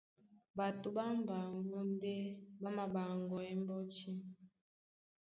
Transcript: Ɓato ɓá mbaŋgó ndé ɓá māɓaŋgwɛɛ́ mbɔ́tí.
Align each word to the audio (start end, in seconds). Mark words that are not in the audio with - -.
Ɓato 0.57 0.87
ɓá 0.97 1.05
mbaŋgó 1.21 1.79
ndé 1.93 2.13
ɓá 2.61 2.69
māɓaŋgwɛɛ́ 2.77 3.57
mbɔ́tí. 3.61 4.11